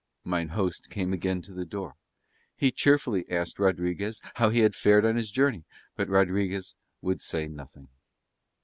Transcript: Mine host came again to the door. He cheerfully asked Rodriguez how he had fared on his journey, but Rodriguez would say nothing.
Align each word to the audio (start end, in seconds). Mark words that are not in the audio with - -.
Mine 0.23 0.47
host 0.47 0.89
came 0.89 1.13
again 1.13 1.43
to 1.43 1.53
the 1.53 1.63
door. 1.63 1.95
He 2.55 2.71
cheerfully 2.71 3.23
asked 3.29 3.59
Rodriguez 3.59 4.19
how 4.33 4.49
he 4.49 4.61
had 4.61 4.73
fared 4.73 5.05
on 5.05 5.15
his 5.15 5.29
journey, 5.29 5.63
but 5.95 6.09
Rodriguez 6.09 6.73
would 7.03 7.21
say 7.21 7.47
nothing. 7.47 7.87